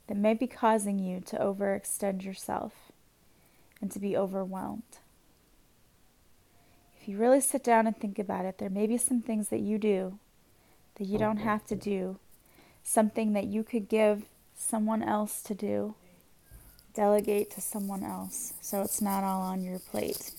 that 0.06 0.16
may 0.16 0.32
be 0.32 0.46
causing 0.46 0.98
you 0.98 1.20
to 1.26 1.36
overextend 1.36 2.24
yourself 2.24 2.72
and 3.82 3.90
to 3.90 3.98
be 3.98 4.16
overwhelmed? 4.16 5.00
If 6.98 7.08
you 7.08 7.18
really 7.18 7.42
sit 7.42 7.62
down 7.62 7.86
and 7.86 7.94
think 7.94 8.18
about 8.18 8.46
it, 8.46 8.56
there 8.56 8.70
may 8.70 8.86
be 8.86 8.96
some 8.96 9.20
things 9.20 9.50
that 9.50 9.60
you 9.60 9.76
do 9.76 10.18
that 10.94 11.04
you 11.04 11.18
don't 11.18 11.40
have 11.40 11.66
to 11.66 11.76
do, 11.76 12.18
something 12.86 13.32
that 13.32 13.46
you 13.46 13.64
could 13.64 13.88
give 13.88 14.22
someone 14.56 15.02
else 15.02 15.42
to 15.42 15.54
do, 15.54 15.94
delegate 16.94 17.50
to 17.50 17.60
someone 17.60 18.04
else 18.04 18.54
so 18.60 18.80
it's 18.80 19.02
not 19.02 19.24
all 19.24 19.42
on 19.42 19.64
your 19.64 19.80
plate. 19.80 20.30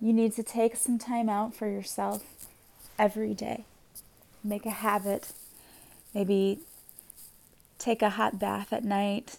You 0.00 0.12
need 0.12 0.32
to 0.32 0.42
take 0.42 0.74
some 0.74 0.98
time 0.98 1.28
out 1.28 1.54
for 1.54 1.68
yourself 1.68 2.24
every 2.98 3.34
day. 3.34 3.64
Make 4.42 4.66
a 4.66 4.70
habit. 4.70 5.28
Maybe 6.12 6.60
take 7.78 8.02
a 8.02 8.10
hot 8.10 8.38
bath 8.38 8.72
at 8.72 8.82
night 8.82 9.36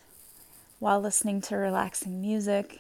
while 0.80 1.02
listening 1.02 1.42
to 1.42 1.58
relaxing 1.58 2.22
music. 2.22 2.80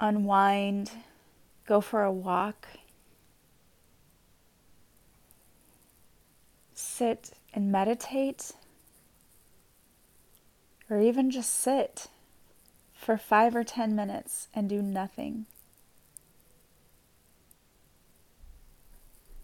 Unwind. 0.00 0.90
Go 1.72 1.80
for 1.80 2.02
a 2.02 2.12
walk. 2.12 2.68
Sit 6.74 7.30
and 7.54 7.72
meditate. 7.72 8.52
Or 10.90 11.00
even 11.00 11.30
just 11.30 11.50
sit 11.50 12.08
for 12.92 13.16
five 13.16 13.56
or 13.56 13.64
ten 13.64 13.96
minutes 13.96 14.48
and 14.54 14.68
do 14.68 14.82
nothing. 14.82 15.46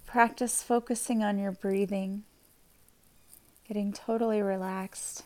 Practice 0.04 0.62
focusing 0.62 1.23
on 1.23 1.38
your 1.38 1.52
breathing, 1.52 2.25
getting 3.66 3.90
totally 3.90 4.42
relaxed. 4.42 5.23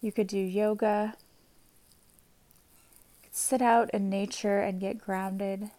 You 0.00 0.10
could 0.10 0.26
do 0.26 0.38
yoga, 0.38 1.14
sit 3.40 3.62
out 3.62 3.90
in 3.90 4.10
nature 4.10 4.58
and 4.58 4.80
get 4.80 5.00
grounded. 5.00 5.70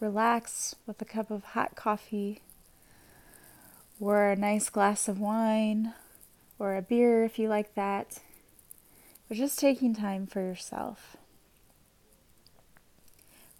Relax 0.00 0.76
with 0.86 1.02
a 1.02 1.04
cup 1.04 1.30
of 1.30 1.44
hot 1.44 1.74
coffee 1.74 2.40
or 4.00 4.28
a 4.28 4.36
nice 4.36 4.70
glass 4.70 5.08
of 5.08 5.18
wine 5.18 5.92
or 6.58 6.76
a 6.76 6.82
beer 6.82 7.24
if 7.24 7.38
you 7.38 7.48
like 7.48 7.74
that. 7.74 8.20
or 9.30 9.34
just 9.36 9.58
taking 9.58 9.94
time 9.94 10.26
for 10.26 10.40
yourself. 10.40 11.16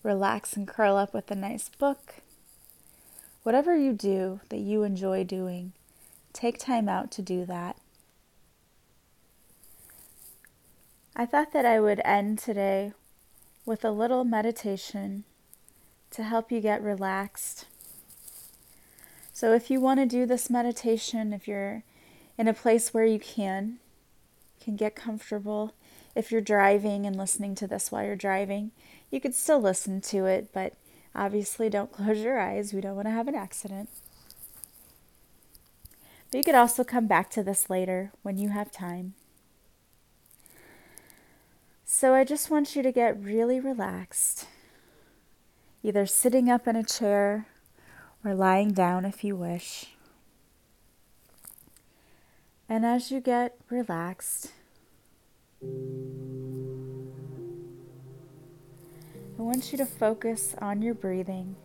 Relax 0.03 0.57
and 0.57 0.67
curl 0.67 0.97
up 0.97 1.13
with 1.13 1.31
a 1.31 1.35
nice 1.35 1.69
book. 1.69 2.17
Whatever 3.43 3.77
you 3.77 3.93
do 3.93 4.41
that 4.49 4.59
you 4.59 4.83
enjoy 4.83 5.25
doing, 5.25 5.73
take 6.33 6.59
time 6.59 6.89
out 6.89 7.11
to 7.11 7.23
do 7.23 7.45
that. 7.45 7.77
I 11.21 11.27
thought 11.27 11.53
that 11.53 11.67
I 11.67 11.81
would 11.81 12.01
end 12.05 12.39
today 12.39 12.93
with 13.67 13.85
a 13.85 13.91
little 13.91 14.23
meditation 14.23 15.25
to 16.13 16.23
help 16.23 16.53
you 16.53 16.61
get 16.61 16.81
relaxed. 16.81 17.67
So, 19.33 19.53
if 19.53 19.69
you 19.69 19.81
want 19.81 19.99
to 19.99 20.07
do 20.07 20.27
this 20.27 20.49
meditation, 20.49 21.33
if 21.33 21.49
you're 21.49 21.83
in 22.39 22.47
a 22.47 22.55
place 22.55 22.95
where 22.95 23.05
you 23.05 23.19
can, 23.19 23.79
can 24.63 24.77
get 24.77 24.95
comfortable. 24.95 25.73
If 26.15 26.31
you're 26.31 26.41
driving 26.41 27.05
and 27.05 27.17
listening 27.17 27.57
to 27.57 27.67
this 27.67 27.91
while 27.91 28.05
you're 28.05 28.15
driving, 28.15 28.71
you 29.11 29.21
could 29.21 29.35
still 29.35 29.61
listen 29.61 30.01
to 30.03 30.27
it, 30.27 30.51
but 30.53 30.75
obviously 31.17 31.69
don't 31.69 31.91
close 31.93 32.19
your 32.19 32.39
eyes. 32.39 32.73
We 32.73 32.81
don't 32.81 32.95
want 32.95 33.09
to 33.09 33.13
have 33.13 33.27
an 33.27 33.35
accident. 33.35 33.89
But 36.31 36.39
you 36.39 36.45
could 36.45 36.55
also 36.55 36.85
come 36.85 37.09
back 37.09 37.29
to 37.31 37.43
this 37.43 37.69
later 37.69 38.13
when 38.23 38.39
you 38.39 38.51
have 38.51 38.71
time. 38.71 39.15
So 41.91 42.13
I 42.13 42.23
just 42.23 42.51
want 42.51 42.77
you 42.77 42.83
to 42.83 42.93
get 42.93 43.19
really 43.19 43.59
relaxed, 43.59 44.47
either 45.83 46.05
sitting 46.05 46.51
up 46.51 46.69
in 46.69 46.77
a 46.77 46.85
chair 46.85 47.47
or 48.23 48.35
lying 48.35 48.73
down 48.73 49.07
if 49.07 49.25
you 49.25 49.35
wish. 49.35 49.87
And 52.69 52.85
as 52.85 53.11
you 53.11 53.21
get 53.21 53.57
relaxed, 53.71 54.53
I 55.63 55.67
want 59.39 59.73
you 59.73 59.79
to 59.79 59.87
focus 59.87 60.55
on 60.61 60.83
your 60.83 60.93
breathing. 60.95 61.57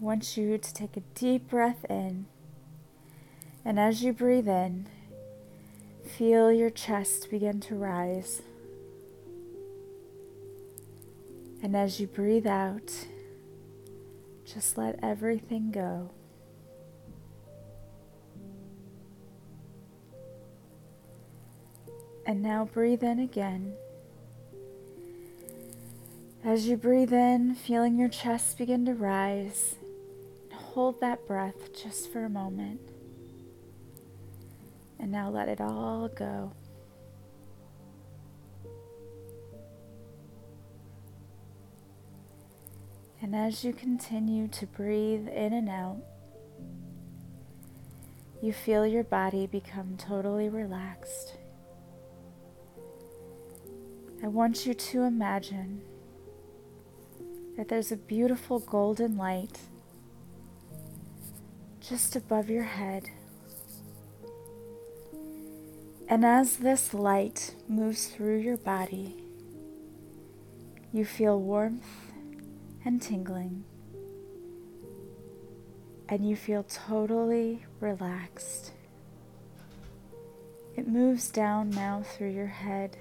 I 0.00 0.04
want 0.04 0.36
you 0.36 0.56
to 0.56 0.72
take 0.72 0.96
a 0.96 1.02
deep 1.16 1.48
breath 1.48 1.84
in. 1.90 2.26
And 3.64 3.80
as 3.80 4.04
you 4.04 4.12
breathe 4.12 4.48
in, 4.48 4.86
Feel 6.16 6.50
your 6.50 6.70
chest 6.70 7.30
begin 7.30 7.60
to 7.60 7.74
rise. 7.74 8.42
And 11.62 11.76
as 11.76 12.00
you 12.00 12.06
breathe 12.06 12.46
out, 12.46 13.06
just 14.44 14.78
let 14.78 14.98
everything 15.02 15.70
go. 15.70 16.10
And 22.26 22.42
now 22.42 22.64
breathe 22.64 23.02
in 23.02 23.18
again. 23.18 23.74
As 26.44 26.66
you 26.66 26.76
breathe 26.76 27.12
in, 27.12 27.54
feeling 27.54 27.98
your 27.98 28.08
chest 28.08 28.58
begin 28.58 28.86
to 28.86 28.94
rise, 28.94 29.76
hold 30.52 31.00
that 31.00 31.26
breath 31.26 31.72
just 31.80 32.10
for 32.12 32.24
a 32.24 32.30
moment. 32.30 32.80
And 35.00 35.12
now 35.12 35.30
let 35.30 35.48
it 35.48 35.60
all 35.60 36.08
go. 36.08 36.52
And 43.20 43.34
as 43.34 43.64
you 43.64 43.72
continue 43.72 44.48
to 44.48 44.66
breathe 44.66 45.28
in 45.28 45.52
and 45.52 45.68
out, 45.68 45.98
you 48.40 48.52
feel 48.52 48.86
your 48.86 49.02
body 49.02 49.46
become 49.46 49.96
totally 49.96 50.48
relaxed. 50.48 51.36
I 54.22 54.28
want 54.28 54.66
you 54.66 54.74
to 54.74 55.02
imagine 55.02 55.82
that 57.56 57.68
there's 57.68 57.90
a 57.90 57.96
beautiful 57.96 58.60
golden 58.60 59.16
light 59.16 59.60
just 61.80 62.14
above 62.14 62.48
your 62.48 62.64
head. 62.64 63.10
And 66.10 66.24
as 66.24 66.56
this 66.56 66.94
light 66.94 67.54
moves 67.68 68.06
through 68.06 68.38
your 68.38 68.56
body, 68.56 69.14
you 70.90 71.04
feel 71.04 71.38
warmth 71.38 72.12
and 72.82 73.00
tingling, 73.00 73.64
and 76.08 76.26
you 76.26 76.34
feel 76.34 76.62
totally 76.62 77.66
relaxed. 77.78 78.72
It 80.76 80.88
moves 80.88 81.28
down 81.28 81.68
now 81.70 82.02
through 82.02 82.30
your 82.30 82.46
head, 82.46 82.96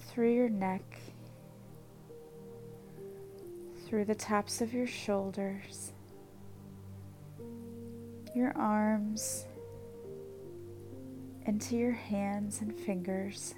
through 0.00 0.34
your 0.34 0.50
neck, 0.50 0.98
through 3.86 4.04
the 4.04 4.14
tops 4.14 4.60
of 4.60 4.74
your 4.74 4.86
shoulders, 4.86 5.92
your 8.34 8.52
arms 8.54 9.46
into 11.46 11.76
your 11.76 11.92
hands 11.92 12.60
and 12.60 12.74
fingers, 12.74 13.54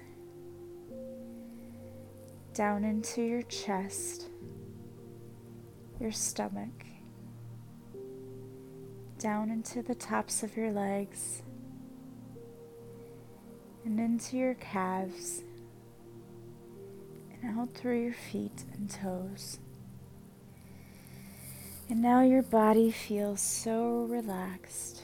down 2.53 2.83
into 2.83 3.21
your 3.21 3.41
chest, 3.43 4.29
your 5.99 6.11
stomach, 6.11 6.85
down 9.19 9.49
into 9.49 9.81
the 9.81 9.95
tops 9.95 10.43
of 10.43 10.55
your 10.55 10.71
legs, 10.71 11.41
and 13.85 13.99
into 13.99 14.37
your 14.37 14.53
calves, 14.55 15.43
and 17.41 17.59
out 17.59 17.73
through 17.73 18.01
your 18.01 18.13
feet 18.13 18.63
and 18.73 18.89
toes. 18.89 19.59
And 21.89 22.01
now 22.01 22.21
your 22.21 22.43
body 22.43 22.91
feels 22.91 23.41
so 23.41 24.05
relaxed. 24.09 25.01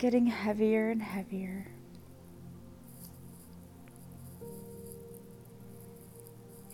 Getting 0.00 0.26
heavier 0.26 0.88
and 0.88 1.02
heavier. 1.02 1.66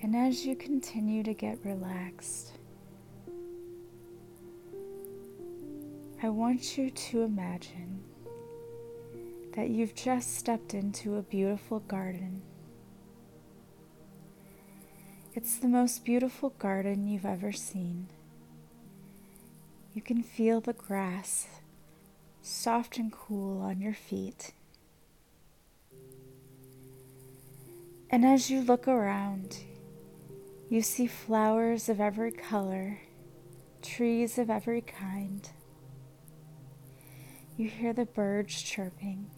And 0.00 0.14
as 0.14 0.46
you 0.46 0.54
continue 0.54 1.24
to 1.24 1.34
get 1.34 1.58
relaxed, 1.64 2.52
I 6.22 6.28
want 6.28 6.78
you 6.78 6.88
to 6.88 7.22
imagine 7.22 8.00
that 9.56 9.70
you've 9.70 9.96
just 9.96 10.36
stepped 10.36 10.72
into 10.72 11.16
a 11.16 11.22
beautiful 11.22 11.80
garden. 11.80 12.42
It's 15.34 15.56
the 15.56 15.66
most 15.66 16.04
beautiful 16.04 16.50
garden 16.50 17.08
you've 17.08 17.26
ever 17.26 17.50
seen. 17.50 18.06
You 19.94 20.00
can 20.00 20.22
feel 20.22 20.60
the 20.60 20.74
grass 20.74 21.48
soft 22.46 22.96
and 22.96 23.10
cool 23.10 23.60
on 23.60 23.80
your 23.80 23.92
feet. 23.92 24.52
And 28.08 28.24
as 28.24 28.48
you 28.48 28.60
look 28.60 28.86
around, 28.86 29.58
you 30.70 30.80
see 30.80 31.08
flowers 31.08 31.88
of 31.88 32.00
every 32.00 32.30
color, 32.30 33.00
trees 33.82 34.38
of 34.38 34.48
every 34.48 34.80
kind. 34.80 35.48
You 37.56 37.68
hear 37.68 37.92
the 37.92 38.06
birds 38.06 38.62
chirping. 38.62 39.28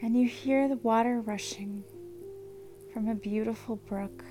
And 0.00 0.16
you 0.16 0.28
hear 0.28 0.68
the 0.68 0.76
water 0.76 1.20
rushing 1.20 1.82
from 2.92 3.08
a 3.08 3.16
beautiful 3.16 3.76
brook. 3.76 4.22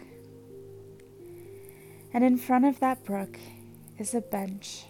And 2.14 2.24
in 2.24 2.38
front 2.38 2.64
of 2.64 2.80
that 2.80 3.04
brook 3.04 3.38
is 3.98 4.14
a 4.14 4.22
bench 4.22 4.86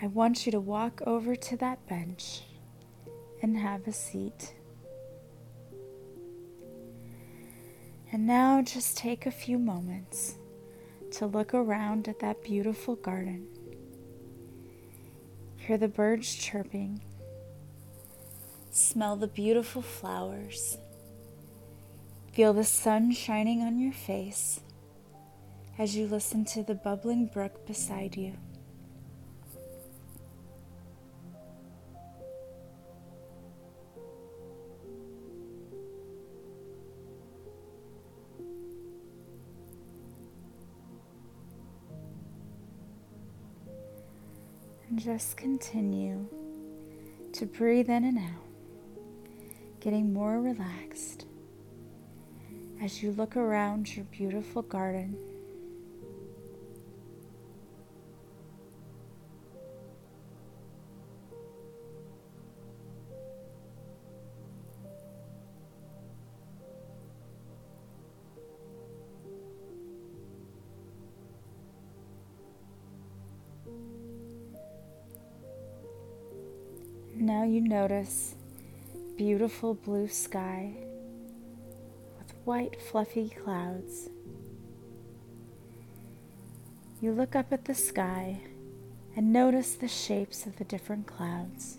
I 0.00 0.08
want 0.08 0.44
you 0.44 0.52
to 0.52 0.60
walk 0.60 1.00
over 1.06 1.34
to 1.34 1.56
that 1.56 1.86
bench 1.88 2.42
and 3.42 3.56
have 3.56 3.86
a 3.86 3.92
seat. 3.92 4.54
And 8.12 8.26
now 8.26 8.60
just 8.62 8.96
take 8.96 9.24
a 9.24 9.30
few 9.30 9.58
moments 9.58 10.36
to 11.12 11.26
look 11.26 11.54
around 11.54 12.08
at 12.08 12.20
that 12.20 12.44
beautiful 12.44 12.96
garden. 12.96 13.46
Hear 15.56 15.78
the 15.78 15.88
birds 15.88 16.34
chirping. 16.34 17.00
Smell 18.70 19.16
the 19.16 19.26
beautiful 19.26 19.82
flowers. 19.82 20.76
Feel 22.32 22.52
the 22.52 22.64
sun 22.64 23.12
shining 23.12 23.62
on 23.62 23.80
your 23.80 23.92
face 23.92 24.60
as 25.78 25.96
you 25.96 26.06
listen 26.06 26.44
to 26.44 26.62
the 26.62 26.74
bubbling 26.74 27.26
brook 27.26 27.66
beside 27.66 28.14
you. 28.16 28.34
Just 44.96 45.36
continue 45.36 46.26
to 47.32 47.44
breathe 47.44 47.90
in 47.90 48.04
and 48.04 48.18
out, 48.18 48.46
getting 49.78 50.12
more 50.12 50.40
relaxed 50.40 51.26
as 52.82 53.02
you 53.02 53.12
look 53.12 53.36
around 53.36 53.94
your 53.94 54.06
beautiful 54.06 54.62
garden. 54.62 55.16
Now 77.26 77.42
you 77.42 77.60
notice 77.60 78.36
beautiful 79.16 79.74
blue 79.74 80.06
sky 80.06 80.74
with 82.16 82.32
white 82.44 82.80
fluffy 82.80 83.30
clouds. 83.30 84.08
You 87.00 87.10
look 87.10 87.34
up 87.34 87.52
at 87.52 87.64
the 87.64 87.74
sky 87.74 88.42
and 89.16 89.32
notice 89.32 89.74
the 89.74 89.88
shapes 89.88 90.46
of 90.46 90.54
the 90.58 90.62
different 90.62 91.08
clouds. 91.08 91.78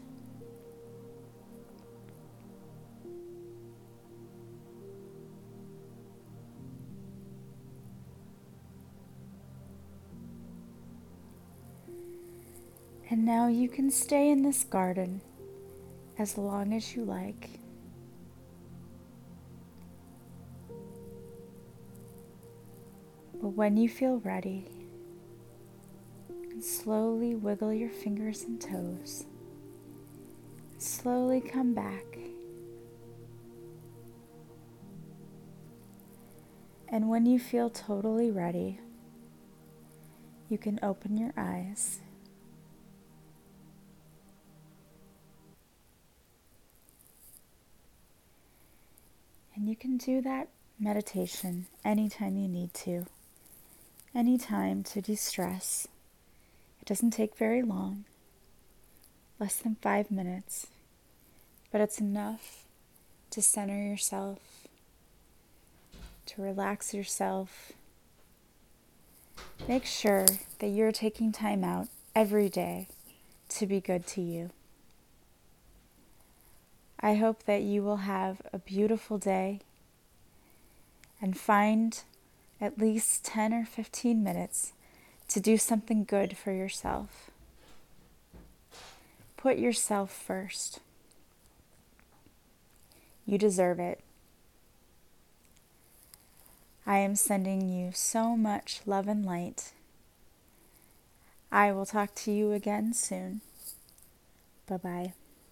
And 13.10 13.26
now 13.26 13.48
you 13.48 13.70
can 13.70 13.90
stay 13.90 14.30
in 14.30 14.42
this 14.42 14.66
garden 14.66 15.22
as 16.20 16.38
long 16.38 16.74
as 16.74 16.96
you 16.96 17.04
like. 17.04 17.60
But 23.40 23.50
when 23.50 23.78
you 23.78 23.88
feel 23.88 24.18
ready, 24.20 24.66
slowly 26.60 27.36
wiggle 27.36 27.74
your 27.74 27.90
fingers 27.90 28.44
and 28.44 28.60
toes. 28.60 29.26
Slowly 30.80 31.42
come 31.42 31.74
back. 31.74 32.04
And 36.90 37.10
when 37.10 37.26
you 37.26 37.38
feel 37.38 37.70
totally 37.70 38.32
ready, 38.32 38.80
you 40.50 40.58
can 40.58 40.80
open 40.82 41.18
your 41.18 41.34
eyes. 41.38 42.00
And 49.68 49.74
you 49.74 49.82
can 49.82 49.98
do 49.98 50.22
that 50.22 50.48
meditation 50.80 51.66
anytime 51.84 52.38
you 52.38 52.48
need 52.48 52.74
to, 52.86 53.06
anytime 54.16 54.82
to 54.84 55.02
de 55.02 55.18
stress. 55.18 55.90
It 56.80 56.88
doesn't 56.88 57.12
take 57.12 57.36
very 57.36 57.62
long, 57.62 58.06
less 59.42 59.58
than 59.58 59.76
five 59.82 60.10
minutes, 60.10 60.68
but 61.70 61.82
it's 61.82 62.00
enough 62.00 62.64
to 63.32 63.42
center 63.42 63.78
yourself, 63.78 64.40
to 66.28 66.42
relax 66.42 66.94
yourself. 66.94 67.74
Make 69.68 69.84
sure 69.84 70.28
that 70.60 70.70
you're 70.70 70.94
taking 70.94 71.34
time 71.34 71.66
out 71.66 71.90
every 72.16 72.48
day 72.48 72.88
to 73.50 73.68
be 73.68 73.82
good 73.82 74.08
to 74.08 74.22
you. 74.22 74.52
I 77.00 77.16
hope 77.16 77.44
that 77.44 77.62
you 77.62 77.84
will 77.84 77.98
have 77.98 78.42
a 78.52 78.60
beautiful 78.60 79.18
day 79.18 79.62
and 81.22 81.38
find 81.38 82.02
at 82.60 82.80
least 82.80 83.24
10 83.26 83.54
or 83.54 83.66
15 83.66 84.24
minutes 84.24 84.74
to 85.30 85.40
do 85.40 85.58
something 85.58 86.04
good 86.04 86.38
for 86.38 86.52
yourself. 86.52 87.30
Put 89.36 89.58
yourself 89.58 90.12
first. 90.12 90.80
You 93.26 93.38
deserve 93.38 93.80
it. 93.80 94.00
I 96.86 97.00
am 97.00 97.16
sending 97.16 97.70
you 97.70 97.92
so 97.94 98.38
much 98.38 98.82
love 98.86 99.08
and 99.08 99.26
light. 99.26 99.74
I 101.52 101.72
will 101.74 101.86
talk 101.86 102.16
to 102.16 102.32
you 102.32 102.54
again 102.54 102.94
soon. 102.94 103.42
Bye 104.68 104.78
bye. 104.78 105.27